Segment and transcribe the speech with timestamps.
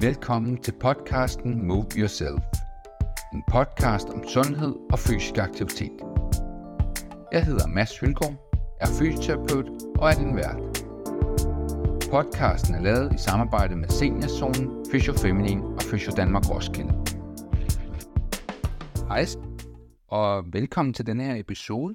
[0.00, 2.42] Velkommen til podcasten Move Yourself.
[3.34, 5.92] En podcast om sundhed og fysisk aktivitet.
[7.32, 8.34] Jeg hedder Mads Hylgaard,
[8.80, 9.68] er fysioterapeut
[9.98, 10.84] og er din vært.
[12.10, 16.94] Podcasten er lavet i samarbejde med Seniorzonen, Fysiofeminin og Fysio Danmark Roskilde.
[19.08, 19.26] Hej,
[20.08, 21.94] og velkommen til denne her episode,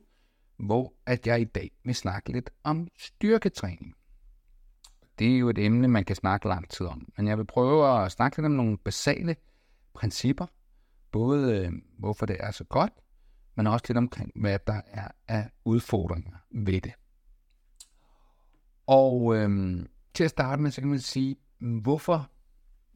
[0.59, 3.98] hvor at jeg i dag vil snakke lidt om styrketræning.
[5.20, 8.04] Det er jo et emne, man kan snakke lang tid om, men jeg vil prøve
[8.05, 9.36] at snakke lidt om nogle basale
[9.93, 10.46] principper,
[11.11, 12.93] både øh, hvorfor det er så godt,
[13.55, 16.93] men også lidt omkring, hvad der er af udfordringer ved det.
[18.87, 19.79] Og øh,
[20.13, 21.36] til at starte med, så kan man sige,
[21.82, 22.32] hvorfor,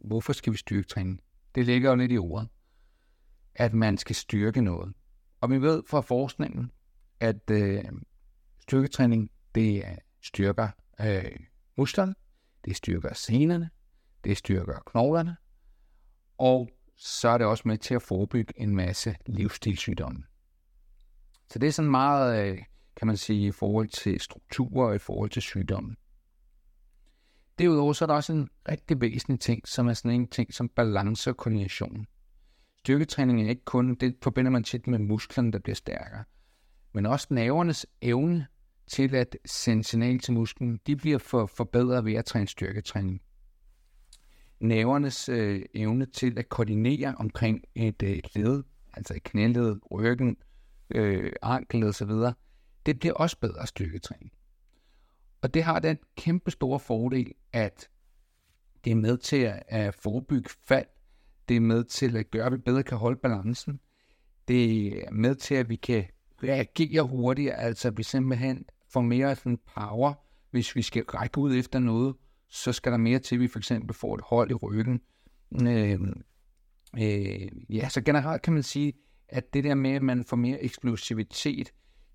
[0.07, 1.17] hvorfor skal vi styrketræne?
[1.55, 2.49] Det ligger jo lidt i ordet,
[3.55, 4.93] at man skal styrke noget.
[5.41, 6.71] Og vi ved fra forskningen,
[7.19, 7.83] at øh,
[8.59, 9.83] styrketræning, det
[10.21, 10.69] styrker
[11.01, 11.39] øh,
[11.77, 12.15] musklerne,
[12.65, 13.69] det styrker senerne,
[14.23, 15.35] det styrker knoglerne,
[16.37, 20.23] og så er det også med til at forebygge en masse livsstilssygdomme.
[21.49, 22.63] Så det er sådan meget, øh,
[22.95, 25.95] kan man sige, i forhold til strukturer og i forhold til sygdomme.
[27.59, 30.69] Derudover så er der også en rigtig væsentlig ting, som er sådan en ting som
[30.69, 32.07] balance og koordination.
[32.79, 36.23] Styrketræning er ikke kun, det forbinder man tit med musklerne, der bliver stærkere,
[36.93, 38.47] men også nervernes evne
[38.87, 43.21] til at sende signal til musklen, de bliver for, forbedret ved at træne styrketræning.
[44.59, 50.37] Nævernes øh, evne til at koordinere omkring et øh, led, altså et knæled, ryggen,
[50.95, 52.11] øh, ankel osv.,
[52.85, 54.31] det bliver også bedre styrketræning.
[55.41, 57.89] Og det har den kæmpe store fordel, at
[58.83, 60.85] det er med til at, at forebygge fald,
[61.49, 63.79] det er med til at gøre, at vi bedre kan holde balancen,
[64.47, 66.05] det er med til, at vi kan
[66.43, 70.13] reagere hurtigere, altså vi simpelthen får mere sådan power,
[70.51, 72.15] hvis vi skal række ud efter noget,
[72.49, 75.01] så skal der mere til, at vi for eksempel får et hold i ryggen.
[75.61, 75.99] Øh,
[76.97, 78.93] øh, ja, så generelt kan man sige,
[79.27, 81.73] at det der med, at man får mere eksplosivitet,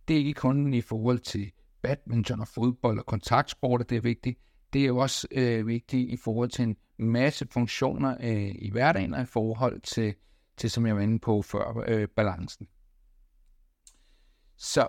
[0.09, 1.53] det er ikke kun i forhold til
[1.83, 4.39] badminton og fodbold og kontaktsport, det er vigtigt.
[4.73, 9.15] Det er jo også øh, vigtigt i forhold til en masse funktioner øh, i hverdagen
[9.15, 10.15] og i forhold til,
[10.57, 12.67] til, som jeg var inde på før, øh, balancen.
[14.57, 14.89] Så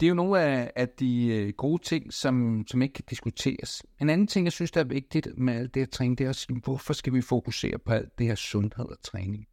[0.00, 3.82] det er jo nogle af, af de øh, gode ting, som, som ikke kan diskuteres.
[4.00, 6.30] En anden ting, jeg synes, der er vigtigt med alt det her træning, det er
[6.30, 9.46] at sige, hvorfor skal vi fokusere på alt det her sundhed og træning?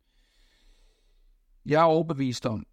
[1.65, 2.65] Jeg er overbevist om,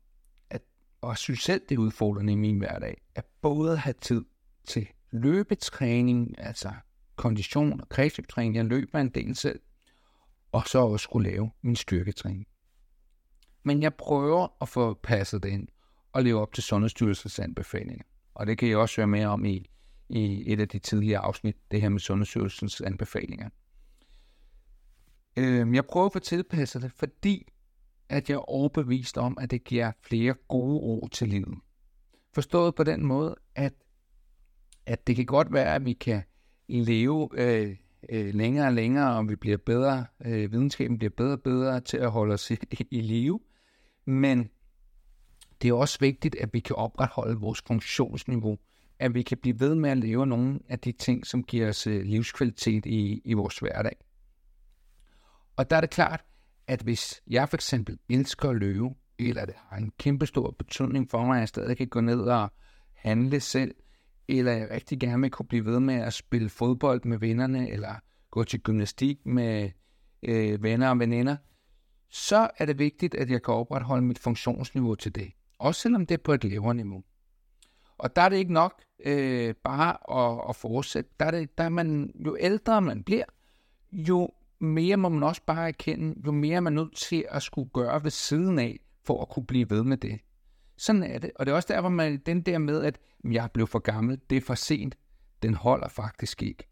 [0.50, 0.62] at,
[1.00, 4.24] og synes selv, det er udfordrende i min hverdag, at både have tid
[4.64, 6.72] til løbetræning, altså
[7.16, 9.60] kondition og kredsløbtræning, jeg løber en del selv,
[10.52, 12.46] og så også skulle lave min styrketræning.
[13.62, 15.68] Men jeg prøver at få passet det ind
[16.12, 18.04] og leve op til Sundhedsstyrelsens anbefalinger.
[18.34, 19.70] Og det kan I også høre mere om i,
[20.08, 23.48] i et af de tidligere afsnit, det her med Sundhedsstyrelsens anbefalinger.
[25.36, 27.52] Øh, jeg prøver at få tilpasset det, fordi
[28.08, 31.58] at jeg er overbevist om, at det giver flere gode råd til livet.
[32.34, 33.72] Forstået på den måde, at,
[34.86, 36.22] at det kan godt være, at vi kan
[36.68, 37.76] leve øh,
[38.08, 41.96] øh, længere og længere, og vi bliver bedre, øh, videnskaben bliver bedre og bedre til
[41.96, 42.56] at holde os i,
[42.90, 43.40] i live,
[44.04, 44.50] men
[45.62, 48.58] det er også vigtigt, at vi kan opretholde vores funktionsniveau,
[48.98, 51.86] at vi kan blive ved med at leve nogle af de ting, som giver os
[51.86, 53.96] øh, livskvalitet i, i vores hverdag.
[55.56, 56.24] Og der er det klart,
[56.66, 61.10] at hvis jeg for eksempel elsker at løbe, eller det har en kæmpe stor betydning
[61.10, 62.52] for mig, at jeg stadig kan gå ned og
[62.94, 63.74] handle selv,
[64.28, 67.94] eller jeg rigtig gerne vil kunne blive ved med at spille fodbold med vennerne, eller
[68.30, 69.70] gå til gymnastik med
[70.22, 71.36] øh, venner og veninder,
[72.10, 75.32] så er det vigtigt, at jeg kan opretholde mit funktionsniveau til det.
[75.62, 77.02] Også selvom det er på et lavere niveau.
[77.98, 81.10] Og der er det ikke nok øh, bare at, at fortsætte.
[81.20, 83.24] Der er, det, der er man, jo ældre man bliver,
[83.92, 84.28] jo
[84.60, 88.04] mere må man også bare erkende, jo mere er man nødt til at skulle gøre
[88.04, 90.20] ved siden af, for at kunne blive ved med det.
[90.76, 91.30] Sådan er det.
[91.36, 94.20] Og det er også der, hvor man den der med, at jeg blev for gammel,
[94.30, 94.94] det er for sent,
[95.42, 96.68] den holder faktisk ikke.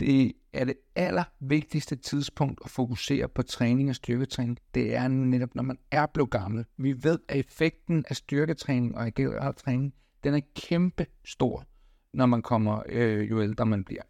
[0.00, 4.58] Det er det allervigtigste tidspunkt at fokusere på træning og styrketræning.
[4.74, 6.64] Det er netop, når man er blevet gammel.
[6.76, 9.94] Vi ved, at effekten af styrketræning og agil træning,
[10.24, 11.64] den er kæmpe stor,
[12.12, 14.02] når man kommer, øh, jo ældre man bliver.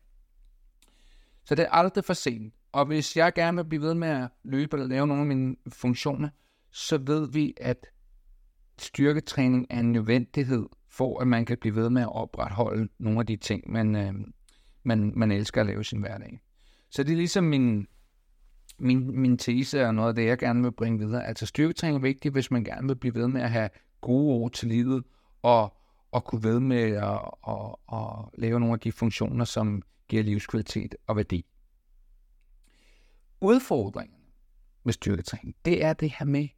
[1.44, 2.54] Så det er aldrig for sent.
[2.72, 5.56] Og hvis jeg gerne vil blive ved med at løbe eller lave nogle af mine
[5.68, 6.28] funktioner,
[6.70, 7.86] så ved vi, at
[8.78, 13.26] styrketræning er en nødvendighed for, at man kan blive ved med at opretholde nogle af
[13.26, 14.14] de ting, man, øh,
[14.86, 16.40] man, man elsker at lave sin hverdag.
[16.90, 17.86] Så det er ligesom min,
[18.78, 21.26] min, min tese og noget af det, jeg gerne vil bringe videre.
[21.26, 24.48] Altså styrketræning er vigtigt, hvis man gerne vil blive ved med at have gode år
[24.48, 25.04] til livet,
[25.42, 25.76] og,
[26.12, 30.94] og kunne ved med at og, og lave nogle af de funktioner, som giver livskvalitet
[31.06, 31.44] og værdi.
[33.40, 34.18] Udfordringen
[34.84, 36.48] med styrketræning, det er det her med,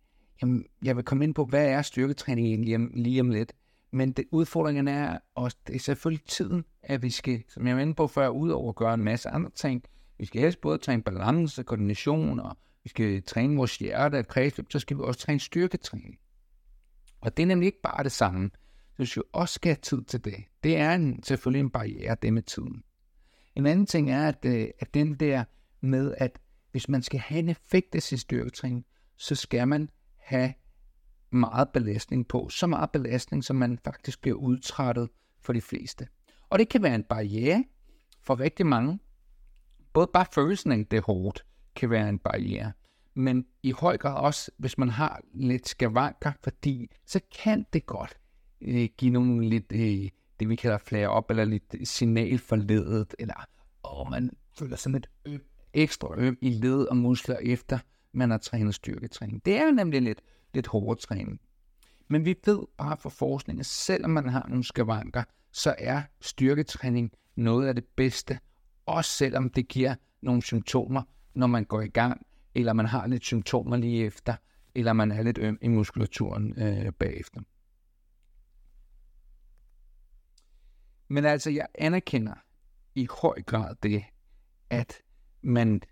[0.43, 3.53] jamen, jeg vil komme ind på, hvad er styrketræning egentlig lige om lidt,
[3.91, 7.83] men det, udfordringen er også, det er selvfølgelig tiden, at vi skal, som jeg var
[7.83, 9.83] inde på før, ud over at gøre en masse andre ting,
[10.19, 14.67] vi skal helst både træne balance, koordination, og vi skal træne vores hjerte og kredsløb,
[14.71, 16.19] så skal vi også træne styrketræning.
[17.21, 18.51] Og det er nemlig ikke bare det samme.
[18.91, 22.17] Så hvis vi også skal have tid til det, det er en, selvfølgelig en barriere,
[22.23, 22.83] det med tiden.
[23.57, 25.45] En anden ting er, at, øh, at den der
[25.81, 26.39] med, at
[26.71, 28.87] hvis man skal have en effekt af sin styrketræning,
[29.17, 30.55] så skal man have
[31.31, 32.49] meget belastning på.
[32.49, 35.09] Så meget belastning, som man faktisk bliver udtrættet
[35.41, 36.07] for de fleste.
[36.51, 37.65] Og det kan være en barriere
[38.23, 38.99] for rigtig mange.
[39.93, 41.45] Både bare følelsen af, det hårdt,
[41.77, 42.73] kan være en barriere.
[43.15, 48.19] Men i høj grad også, hvis man har lidt skavanker, fordi så kan det godt
[48.61, 50.09] øh, give nogle lidt, øh,
[50.41, 53.47] det vi kalder flare op, eller lidt signalforledet, eller
[53.85, 55.43] åh, man føler sig lidt øm,
[55.75, 57.79] ekstra øm i led og muskler efter
[58.13, 59.45] man har trænet styrketræning.
[59.45, 60.21] Det er jo nemlig lidt,
[60.55, 61.41] lidt hårdere træning.
[62.09, 65.23] Men vi ved bare fra forskningen, at selvom man har nogle skavanker,
[65.53, 68.39] så er styrketræning noget af det bedste,
[68.87, 71.03] også selvom det giver nogle symptomer,
[71.35, 74.35] når man går i gang, eller man har lidt symptomer lige efter,
[74.75, 77.41] eller man er lidt øm i muskulaturen øh, bagefter.
[81.09, 82.35] Men altså, jeg anerkender
[82.95, 84.05] i høj grad det,
[84.71, 85.03] at,
[85.43, 85.83] man,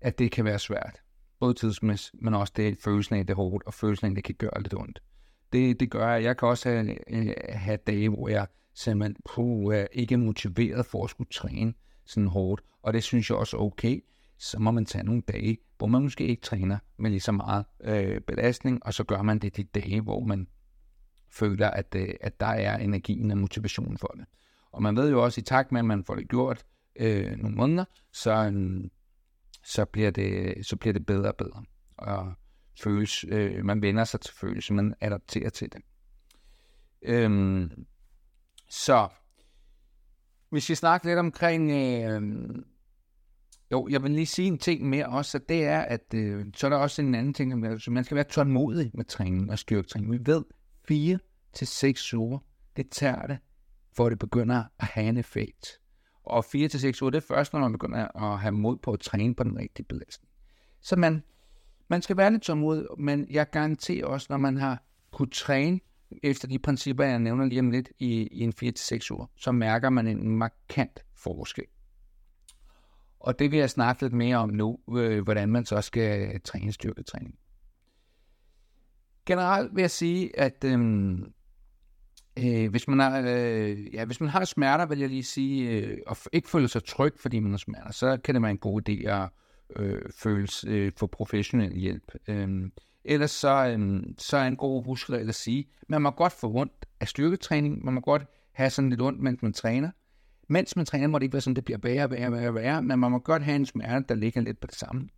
[0.00, 1.02] at det kan være svært.
[1.42, 4.34] Både tidsmæssigt, men også det følelsen af, det er hårdt, og følelsen af, det kan
[4.34, 5.02] gøre lidt ondt.
[5.52, 9.74] Det, det gør, at jeg kan også have, øh, have dage, hvor jeg simpelthen puh,
[9.74, 11.74] er ikke motiveret for at skulle træne
[12.04, 12.62] sådan hårdt.
[12.82, 14.04] Og det synes jeg også er okay.
[14.38, 17.64] Så må man tage nogle dage, hvor man måske ikke træner med lige så meget
[17.84, 20.48] øh, belastning, og så gør man det de dage, hvor man
[21.30, 24.24] føler, at, øh, at der er energien og motivationen for det.
[24.72, 26.64] Og man ved jo også, i takt med, at man får det gjort
[26.96, 28.84] øh, nogle måneder, så, øh,
[29.64, 31.64] så, bliver det, så bliver det bedre og bedre.
[31.96, 32.32] Og
[32.80, 35.80] føles, øh, man vender sig til følelsen, man adapterer til det.
[37.02, 37.86] Øhm,
[38.68, 39.08] så
[40.50, 42.22] hvis vi snakker lidt omkring, øh,
[43.72, 46.66] jo, jeg vil lige sige en ting mere også, at det er, at øh, så
[46.66, 50.12] er der også en anden ting, at man skal være tålmodig med træning og styrketræning.
[50.12, 50.44] Vi ved,
[50.88, 51.18] 4
[51.52, 52.38] til 6 uger,
[52.76, 53.38] det tager det,
[53.96, 55.81] for det begynder at have en effekt.
[56.24, 58.92] Og 4 til 6 uger, det er først, når man begynder at have mod på
[58.92, 60.30] at træne på den rigtige belastning.
[60.80, 61.22] Så man,
[61.88, 65.80] man skal være lidt tålmodig, men jeg garanterer også, når man har kunnet træne
[66.22, 69.90] efter de principper, jeg nævner lige om lidt i, i en 4-6 uger, så mærker
[69.90, 71.64] man en markant forskel.
[73.20, 76.72] Og det vil jeg snakke lidt mere om nu, øh, hvordan man så skal træne
[76.72, 77.38] styrketræning.
[79.26, 81.32] Generelt vil jeg sige, at øhm,
[82.38, 85.98] øh, hvis, man har, øh, ja, hvis man har smerter, vil jeg lige sige, øh,
[86.06, 88.88] og ikke føler sig tryg, fordi man har smerter, så kan det være en god
[88.88, 89.28] idé at
[89.76, 92.12] øh, føles øh, for professionel hjælp.
[92.28, 92.70] Øh,
[93.04, 96.86] ellers så, øh, så er en god huskeregel at sige, man må godt få ondt
[97.00, 99.90] af styrketræning, man må godt have sådan lidt ondt, mens man træner.
[100.48, 102.98] Mens man træner, må det ikke være sådan, det bliver værre, værre, værre, værre, men
[102.98, 105.08] man må godt have en smerte, der ligger lidt på det samme.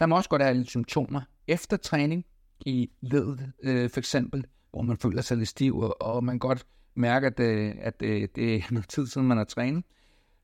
[0.00, 2.24] Man må også godt have lidt symptomer efter træning,
[2.66, 4.44] i ledet øh, for eksempel,
[4.74, 8.36] hvor man føler sig lidt stiv, og, og man godt mærker, at, øh, at det,
[8.36, 9.84] det er noget tid siden, man har trænet.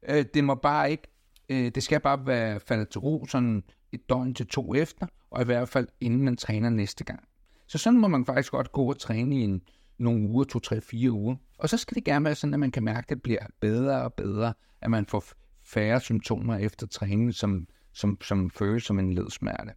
[0.09, 1.09] Øh, det må bare ikke,
[1.49, 5.43] øh, det skal bare være faldet til ro sådan et døgn til to efter, og
[5.43, 7.25] i hvert fald inden man træner næste gang.
[7.67, 9.63] Så sådan må man faktisk godt gå og træne i en,
[9.99, 11.37] nogle uger, to, tre, fire uger.
[11.59, 14.03] Og så skal det gerne være sådan, at man kan mærke, at det bliver bedre
[14.03, 15.25] og bedre, at man får
[15.63, 19.73] færre symptomer efter træning, som, som, som føles som en ledsmerte.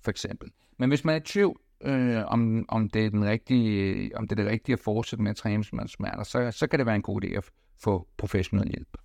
[0.00, 0.50] For eksempel.
[0.78, 4.38] Men hvis man er i tvivl, øh, om, om, det er den rigtige, om det
[4.38, 6.94] er det rigtige at fortsætte med at træne med smerter, så, så kan det være
[6.96, 7.44] en god idé at
[7.82, 8.96] få professionel hjælp.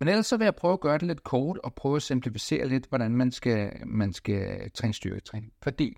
[0.00, 2.68] Men ellers så vil jeg prøve at gøre det lidt kort og prøve at simplificere
[2.68, 5.52] lidt, hvordan man skal, man skal træne styrketræning.
[5.62, 5.96] Fordi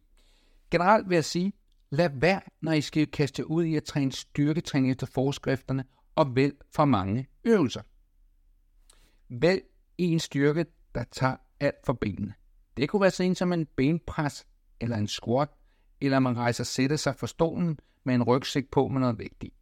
[0.71, 1.53] generelt vil jeg sige,
[1.91, 6.55] lad være, når I skal kaste ud i at træne styrketræning efter forskrifterne, og vælg
[6.75, 7.83] for mange øvelser.
[9.29, 9.63] Vælg
[9.99, 12.35] en styrke, der tager alt for benene.
[12.77, 14.47] Det kunne være sådan som en benpres
[14.81, 15.49] eller en squat,
[16.01, 19.53] eller man rejser sætte sig for stolen med en rygsæk på med noget vægt i.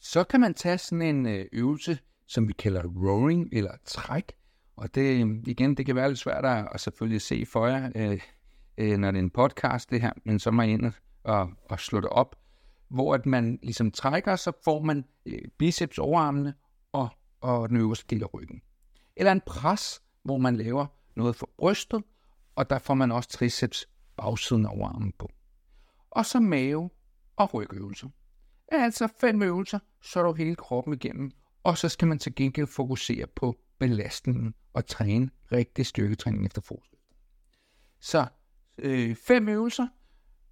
[0.00, 4.32] Så kan man tage sådan en øh, øvelse, som vi kalder rowing eller træk,
[4.76, 8.20] og det, igen, det kan være lidt svært at, selvfølgelig se for jer, øh,
[8.78, 10.92] øh, når det er en podcast det her, men så må jeg ind
[11.24, 12.36] og, og slå det op,
[12.88, 16.54] hvor at man ligesom trækker, så får man øh, biceps overarmene
[16.92, 17.08] og,
[17.40, 18.62] og den øverste del af ryggen.
[19.16, 20.86] Eller en pres, hvor man laver
[21.16, 22.02] noget for brystet,
[22.54, 25.30] og der får man også triceps bagsiden af armen på.
[26.10, 26.90] Og så mave
[27.36, 28.08] og rygøvelser.
[28.68, 32.66] Altså fem øvelser, så er du hele kroppen igennem, og så skal man til gengæld
[32.66, 36.98] fokusere på belastningen og træne rigtig styrketræning efter forskel.
[38.00, 38.26] Så
[38.78, 39.88] øh, fem øvelser,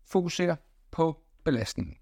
[0.05, 0.57] fokuserer
[0.91, 1.97] på belastningen.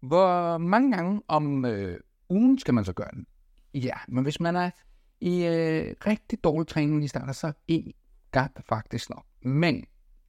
[0.00, 3.26] Hvor mange gange om øh, ugen skal man så gøre den?
[3.74, 4.70] Ja, men hvis man er
[5.22, 7.92] i øh, rigtig dårlig træning i starter, så en
[8.30, 9.24] gang faktisk nok.
[9.42, 9.84] Men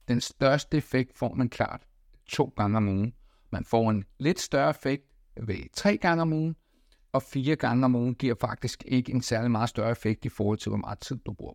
[0.08, 1.86] den største effekt får man klart
[2.26, 3.14] to gange om ugen.
[3.50, 5.02] Man får en lidt større effekt
[5.40, 6.56] ved tre gange om ugen,
[7.12, 10.58] og fire gange om ugen giver faktisk ikke en særlig meget større effekt i forhold
[10.58, 11.54] til, hvor meget tid du bruger.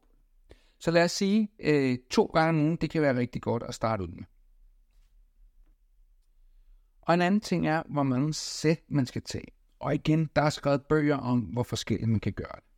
[0.79, 3.73] Så lad os sige, øh, to gange om ugen, det kan være rigtig godt at
[3.73, 4.23] starte ud med.
[7.01, 9.47] Og en anden ting er, hvor mange sæt man skal tage.
[9.79, 12.68] Og igen, der er skrevet bøger om, hvor forskelligt man kan gøre det.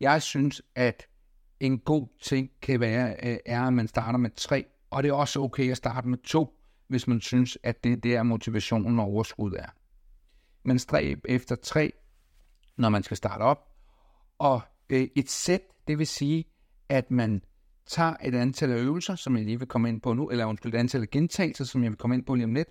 [0.00, 1.06] Jeg synes, at
[1.60, 5.12] en god ting kan være, øh, er, at man starter med tre, og det er
[5.12, 6.54] også okay at starte med to,
[6.88, 9.68] hvis man synes, at det er der motivationen og overskud er.
[10.64, 11.92] Men stræb efter tre,
[12.76, 13.58] når man skal starte op.
[14.38, 16.44] Og øh, et sæt, det vil sige,
[16.88, 17.42] at man
[17.86, 20.78] tager et antal øvelser, som jeg lige vil komme ind på nu, eller undskyld, et
[20.78, 22.68] antal gentagelser, som jeg vil komme ind på lige om lidt.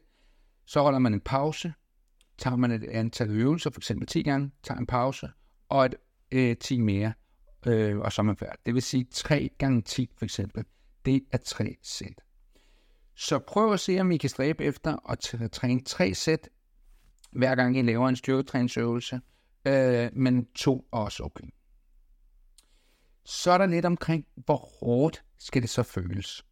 [0.65, 1.74] Så holder man en pause,
[2.38, 5.29] tager man et antal øvelser, for eksempel 10 gange, tager en pause,
[5.69, 5.96] og et
[6.31, 7.13] øh, 10 mere,
[7.67, 8.60] øh, og så er man færdig.
[8.65, 10.65] Det vil sige 3 gange 10 for eksempel.
[11.05, 12.22] Det er 3 sæt.
[13.15, 16.50] Så prøv at se, om I kan stræbe efter at træne 3 sæt,
[17.31, 19.22] hver gang I laver en styrketræningsøvelse,
[19.65, 21.48] øh, men to er også okay.
[23.25, 26.46] Så er der lidt omkring, hvor hårdt skal det så føles.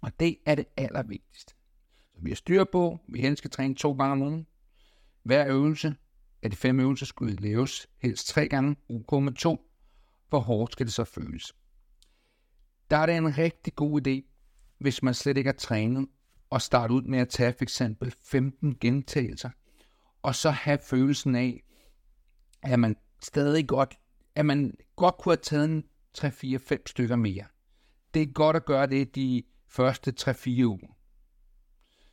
[0.00, 1.54] Og det er det allervigtigste.
[2.14, 4.46] Så vi har styr på, vi helst skal træne to gange om ugen.
[5.22, 5.94] Hver øvelse
[6.44, 9.70] at de fem øvelser skulle laves helst tre gange, UK med to.
[10.28, 11.54] Hvor hårdt skal det så føles?
[12.90, 14.30] Der er det en rigtig god idé,
[14.78, 16.08] hvis man slet ikke har trænet,
[16.50, 19.50] og starte ud med at tage for eksempel 15 gentagelser,
[20.22, 21.62] og så have følelsen af,
[22.62, 23.98] at man stadig godt,
[24.34, 25.84] at man godt kunne have taget en
[26.18, 27.44] 3-4-5 stykker mere.
[28.14, 30.96] Det er godt at gøre det de første 3-4 uger.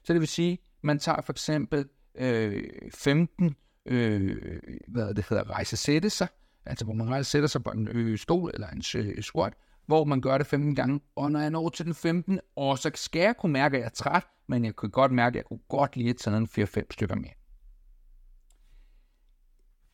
[0.03, 5.77] Så det vil sige, man tager for eksempel øh, 15, øh, hvad det hedder, rejse
[5.77, 6.27] sætte sig,
[6.65, 9.53] altså hvor man rejser sætter sig på en øh, stol eller en øh, squat,
[9.85, 12.91] hvor man gør det 15 gange, og når jeg når til den 15, og så
[12.95, 15.45] skal jeg kunne mærke, at jeg er træt, men jeg kunne godt mærke, at jeg
[15.45, 17.33] kunne godt lige tage en 4-5 stykker mere.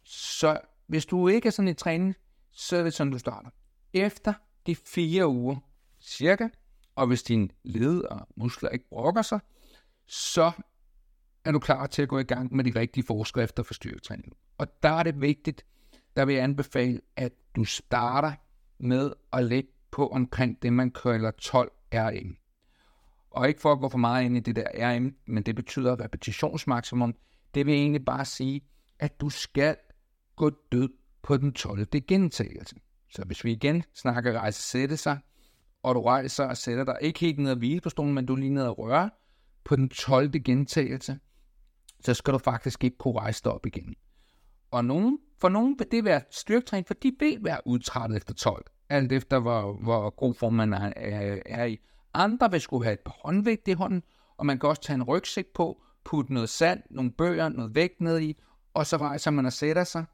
[0.04, 2.16] Så hvis du ikke er sådan i træning,
[2.52, 3.50] så er det sådan, du starter.
[3.94, 4.34] Efter
[4.68, 5.56] de fire uger,
[6.02, 6.48] cirka,
[6.96, 9.40] og hvis din led og muskler ikke brokker sig,
[10.08, 10.52] så
[11.48, 14.34] er du klar til at gå i gang med de rigtige forskrifter for styrketræning.
[14.58, 15.66] Og der er det vigtigt,
[16.16, 18.32] der vil jeg anbefale, at du starter
[18.80, 22.36] med at lægge på omkring det, man kalder 12 RM.
[23.32, 26.04] Og ikke for at gå for meget ind i det der RM, men det betyder
[26.04, 27.16] repetitionsmaksimum.
[27.54, 28.62] Det vil egentlig bare sige,
[29.00, 29.76] at du skal
[30.36, 30.90] gå død
[31.24, 31.88] på den 12.
[32.08, 32.76] gentagelse.
[33.10, 35.20] Så hvis vi igen snakker rejse sætte sig,
[35.84, 38.34] og du rejser og sætter dig ikke helt ned og hvile på stolen, men du
[38.34, 39.10] er lige ned og røre
[39.64, 40.44] på den 12.
[40.44, 41.20] gentagelse,
[42.00, 43.96] så skal du faktisk ikke kunne rejse dig op igen.
[44.72, 48.66] Og nogen, for nogen vil det være styrketræning, for de vil være udtrættet efter 12,
[48.90, 51.80] alt efter hvor, hvor god form man er, er, er i.
[52.14, 54.04] Andre vil skulle have et håndvægt i hånden,
[54.38, 58.02] og man kan også tage en rygsæk på, putte noget sand, nogle bøger, noget vægt
[58.02, 58.42] ned i,
[58.74, 60.06] og så rejser man og sætter sig,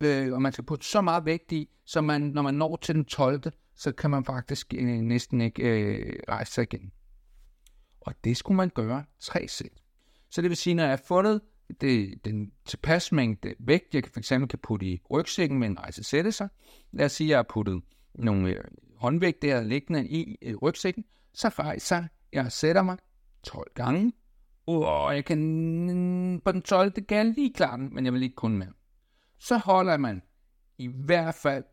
[0.00, 2.94] øh, og man skal putte så meget vægt i, så man, når man når til
[2.94, 3.42] den 12.,
[3.74, 6.92] så kan man faktisk øh, næsten ikke øh, rejse sig igen.
[8.00, 9.72] Og det skulle man gøre tre sæt.
[10.30, 11.40] Så det vil sige, når jeg har fundet
[11.80, 16.02] det, den tilpas mængde vægt, jeg for eksempel kan putte i rygsækken med en rejse
[16.02, 16.48] sætte sig.
[16.92, 17.82] Lad os sige, at jeg har puttet
[18.14, 18.64] nogle øh,
[18.96, 21.04] håndvægt der liggende i øh, rygsækken.
[21.32, 22.96] Så rejser jeg sætter mig
[23.42, 24.12] 12 gange.
[24.66, 26.92] Og jeg kan på den 12.
[26.92, 28.66] Det kan jeg lige klare den, men jeg vil ikke kun med
[29.38, 30.22] så holder man
[30.78, 31.64] i hvert fald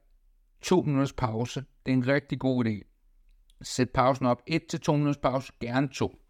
[0.61, 1.65] to minutters pause.
[1.85, 2.81] Det er en rigtig god idé.
[3.61, 4.41] Sæt pausen op.
[4.47, 6.21] 1 til 2 minutters pause, gerne to.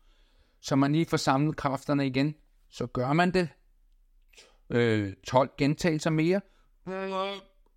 [0.66, 2.36] Så man lige får samlet kræfterne igen.
[2.70, 3.50] Så gør man det.
[4.70, 6.42] Øh, 12 gentagelser mere.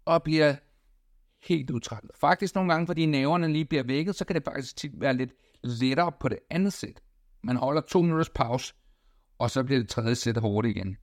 [0.04, 0.56] Og bliver
[1.42, 2.10] helt utrættet.
[2.20, 5.30] Faktisk nogle gange, fordi nerverne lige bliver vækket, så kan det faktisk tit være lidt
[5.64, 7.00] lettere på det andet sæt.
[7.42, 8.74] Man holder to minutters pause,
[9.38, 10.96] og så bliver det tredje sæt hurtigt igen.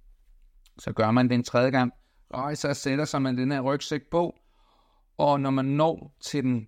[0.80, 1.92] Så gør man det en tredje gang,
[2.34, 4.36] rejser og sætter sig med den her rygsæk på,
[5.18, 6.68] og når man når til den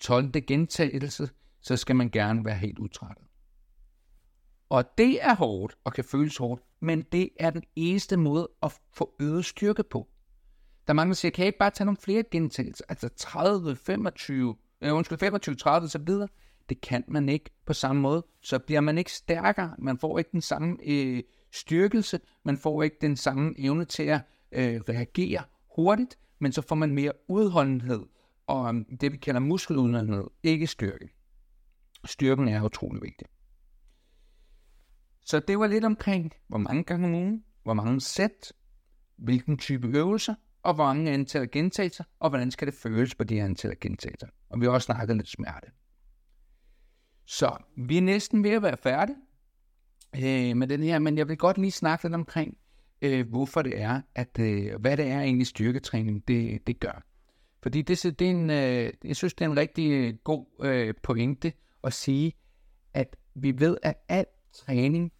[0.00, 0.32] 12.
[0.46, 3.26] gentagelse, så skal man gerne være helt utrættet.
[4.72, 8.78] Og det er hårdt og kan føles hårdt, men det er den eneste måde at
[8.94, 10.08] få øget styrke på.
[10.86, 12.84] Der er mange, der siger, kan jeg ikke bare tage nogle flere gentagelser?
[12.88, 16.28] Altså 30, 25, øh, undskyld, 25, 30 så videre.
[16.68, 18.24] Det kan man ikke på samme måde.
[18.40, 19.74] Så bliver man ikke stærkere.
[19.78, 22.20] Man får ikke den samme øh, styrkelse.
[22.44, 24.20] Man får ikke den samme evne til at
[24.52, 25.42] øh, reagere
[25.76, 28.02] hurtigt, men så får man mere udholdenhed,
[28.46, 31.08] og um, det vi kalder muskeludholdenhed, ikke styrke.
[32.04, 33.26] Styrken er utrolig vigtig.
[35.24, 38.52] Så det var lidt omkring, hvor mange gange om ugen, hvor mange sæt,
[39.16, 43.34] hvilken type øvelser, og hvor mange antal gentagelser, og hvordan skal det føles på de
[43.34, 44.26] her antal gentagelser.
[44.50, 45.66] Og vi har også snakket lidt smerte.
[47.24, 49.16] Så vi er næsten ved at være færdige
[50.16, 52.56] øh, med den her, men jeg vil godt lige snakke lidt omkring,
[53.02, 57.04] øh, hvorfor det er, at øh, hvad det er egentlig styrketræning, det, det gør.
[57.62, 60.94] Fordi det, det er en, øh, jeg synes, det er en rigtig øh, god øh,
[61.02, 61.52] pointe
[61.84, 62.32] at sige,
[62.94, 65.12] at vi ved, at alt træning,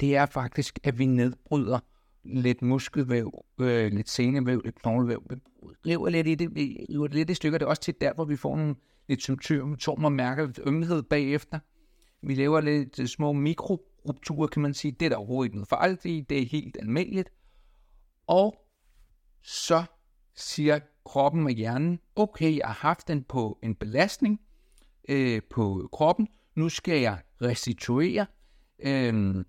[0.00, 1.78] det er faktisk, at vi nedbryder
[2.24, 5.22] lidt muskelvæv, øh, lidt senevæv, lidt knoglevæv.
[5.30, 5.36] Vi
[5.86, 7.58] river lidt i det, vi river lidt i stykker.
[7.58, 8.74] Det er også tit der, hvor vi får nogle
[9.08, 11.58] lidt symptomer, mærker lidt ømhed bagefter.
[12.22, 14.92] Vi laver lidt øh, små mikrorupturer, kan man sige.
[14.92, 16.20] Det er der overhovedet ikke noget farligt i.
[16.28, 17.30] Det er helt almindeligt.
[18.26, 18.54] Og
[19.42, 19.84] så
[20.34, 24.40] siger kroppen og hjernen, okay, jeg har haft den på en belastning
[25.08, 26.28] øh, på kroppen.
[26.54, 28.26] Nu skal jeg restituere,
[28.78, 29.44] øh,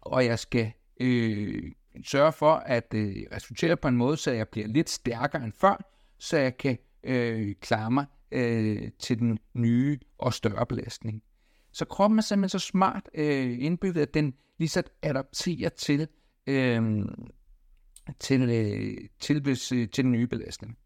[0.00, 1.72] og jeg skal øh,
[2.04, 5.90] sørge for at øh, resulterer på en måde, så jeg bliver lidt stærkere end før,
[6.18, 11.22] så jeg kan øh, klare mig øh, til den nye og større belastning.
[11.72, 16.08] Så kroppen er simpelthen så smart øh, indbygget, at den lige så adapterer til,
[16.46, 17.04] øh,
[18.20, 19.56] til, øh, til, øh,
[19.88, 20.78] til den nye belastning.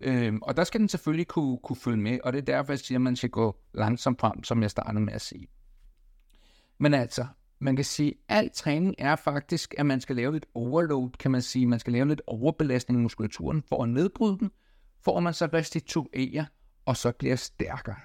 [0.00, 2.78] Øh, og der skal den selvfølgelig kunne, kunne følge med, og det er derfor, jeg
[2.78, 5.48] siger, at man skal gå langsomt frem, som jeg startede med at sige.
[6.78, 7.26] Men altså,
[7.58, 11.30] man kan sige, at al træning er faktisk, at man skal lave lidt overload, kan
[11.30, 11.66] man sige.
[11.66, 14.50] Man skal lave lidt overbelastning i muskulaturen for at nedbryde den,
[15.04, 16.44] for at man så restituerer
[16.84, 17.96] og så bliver stærkere.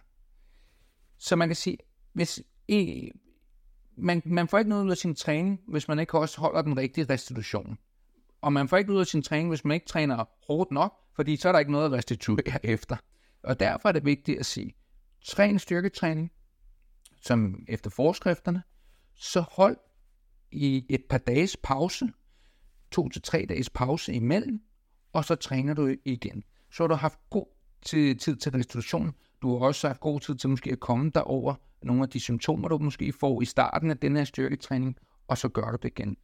[1.17, 1.77] Så man kan sige,
[2.13, 3.11] hvis I,
[3.97, 6.77] man, man får ikke noget ud af sin træning, hvis man ikke også holder den
[6.77, 7.77] rigtige restitution.
[8.45, 11.35] Og man får ikke ud af sin træning, hvis man ikke træner hårdt nok, fordi
[11.35, 12.97] så er der ikke noget at restituere efter.
[13.43, 14.73] Og derfor er det vigtigt at sige,
[15.25, 16.31] træn styrketræning,
[17.21, 18.63] som efter forskrifterne,
[19.15, 19.77] så hold
[20.51, 22.07] i et par dages pause,
[22.91, 24.61] to til tre dages pause imellem,
[25.13, 26.43] og så træner du igen.
[26.71, 27.45] Så har du haft god
[27.85, 29.13] tid, tid til restitution.
[29.41, 32.19] Du har også haft god tid til måske at komme der over nogle af de
[32.19, 35.89] symptomer, du måske får i starten af den her styrketræning, og så gør du det
[35.99, 36.17] igen.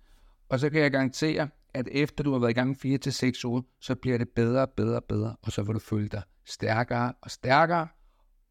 [0.50, 3.46] Og så kan jeg garantere, at efter du har været i gang 4 til seks
[3.46, 7.32] uger, så bliver det bedre, bedre, bedre, og så vil du føle dig stærkere og
[7.32, 7.88] stærkere,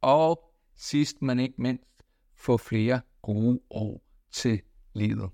[0.00, 0.44] og
[0.76, 1.84] sidst men ikke mindst,
[2.34, 4.02] få flere gode år
[4.32, 4.60] til
[4.94, 5.30] livet.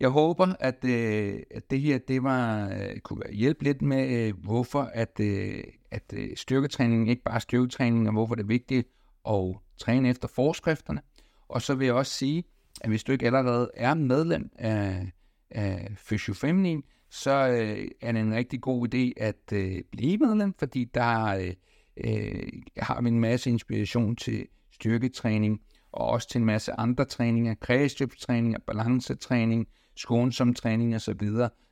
[0.00, 4.34] Jeg håber, at, øh, at det her det var, øh, kunne hjælpe lidt med, øh,
[4.44, 8.88] hvorfor at, øh, at øh, styrketræning ikke bare er styrketræning, og hvorfor det er vigtigt
[9.28, 11.02] at træne efter forskrifterne.
[11.48, 12.44] Og så vil jeg også sige,
[12.80, 15.12] at hvis du ikke allerede er medlem af,
[15.56, 20.54] øh, Physio Feminin, så øh, er det en rigtig god idé at øh, blive medlem,
[20.58, 21.54] fordi der øh,
[21.96, 25.60] øh, har vi en masse inspiration til styrketræning,
[25.92, 31.20] og også til en masse andre træninger, kredsløbstræninger, balancetræning, skånsom træning osv.,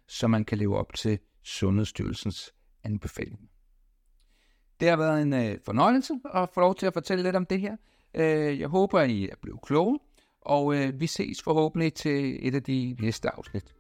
[0.09, 3.47] så man kan leve op til Sundhedsstyrelsens anbefalinger.
[4.81, 7.61] Det har været en øh, fornøjelse at få lov til at fortælle lidt om det
[7.61, 7.77] her.
[8.15, 9.99] Øh, jeg håber, at I er blevet kloge,
[10.43, 13.75] og øh, vi ses forhåbentlig til et af de næste afsnit.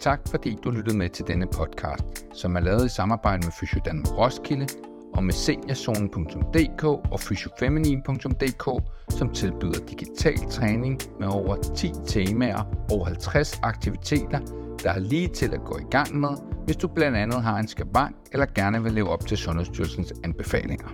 [0.00, 4.04] Tak fordi du lyttede med til denne podcast, som er lavet i samarbejde med Fysiodan
[4.06, 4.66] Roskilde
[5.14, 13.60] og med seniorzonen.dk og fysiofeminin.dk, som tilbyder digital træning med over 10 temaer og 50
[13.62, 14.40] aktiviteter,
[14.82, 16.28] der er lige til at gå i gang med,
[16.64, 20.88] hvis du blandt andet har en skavank eller gerne vil leve op til Sundhedsstyrelsens anbefalinger.